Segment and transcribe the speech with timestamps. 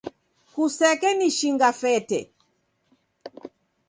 [0.53, 2.19] Kusekenishinga fete.